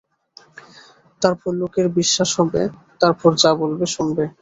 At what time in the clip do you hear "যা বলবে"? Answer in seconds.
3.35-3.85